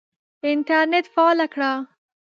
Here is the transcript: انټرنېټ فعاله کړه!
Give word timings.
انټرنېټ 0.49 1.05
فعاله 1.13 1.47
کړه! 1.53 1.71